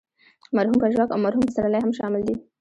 [0.55, 2.35] مرحوم پژواک او مرحوم پسرلی هم شامل دي.